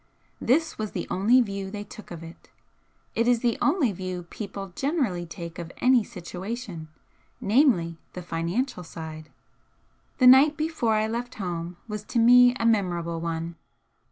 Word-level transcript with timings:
This 0.41 0.79
was 0.79 0.93
the 0.93 1.05
only 1.11 1.41
view 1.41 1.69
they 1.69 1.83
took 1.83 2.09
of 2.09 2.23
it. 2.23 2.49
It 3.13 3.27
is 3.27 3.41
the 3.41 3.55
only 3.61 3.91
view 3.91 4.23
people 4.31 4.73
generally 4.75 5.27
take 5.27 5.59
of 5.59 5.71
any 5.77 6.03
situation, 6.03 6.87
namely, 7.39 7.99
the 8.13 8.23
financial 8.23 8.83
side. 8.83 9.29
The 10.17 10.25
night 10.25 10.57
before 10.57 10.95
I 10.95 11.05
left 11.05 11.35
home 11.35 11.77
was 11.87 12.03
to 12.05 12.17
me 12.17 12.55
a 12.55 12.65
memorable 12.65 13.21
one. 13.21 13.57